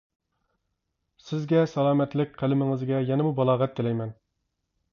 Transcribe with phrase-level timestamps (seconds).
[1.25, 4.19] سىزگە سالامەتلىك، قەلىمىڭىزگە يەنىمۇ بالاغەت تىلەيمەن!